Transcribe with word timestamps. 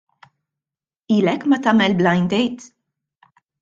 Ilek 1.17 1.45
ma 1.53 1.61
tagħmel 1.69 1.97
blind 2.03 2.37
date? 2.37 2.77